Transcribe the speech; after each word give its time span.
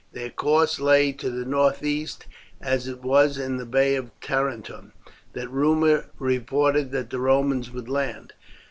Their 0.13 0.31
course 0.31 0.79
lay 0.79 1.11
to 1.11 1.29
the 1.29 1.45
northeast, 1.45 2.25
as 2.59 2.87
it 2.87 3.03
was 3.03 3.37
in 3.37 3.57
the 3.57 3.67
Bay 3.67 3.95
of 3.95 4.09
Tarentum 4.19 4.93
that 5.33 5.47
rumour 5.51 6.07
reported 6.17 6.91
that 6.91 7.11
the 7.11 7.19
Romans 7.19 7.69
would 7.69 7.87
land. 7.87 8.33